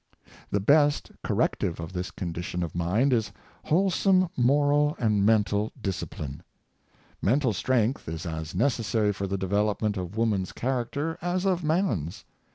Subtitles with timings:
[0.49, 3.31] The best corrective of this condition of mind is
[3.65, 6.41] wholesome moral and mental discipline.
[7.21, 12.25] Mental strength is as necessary for the development of woman's charac ter as of man's.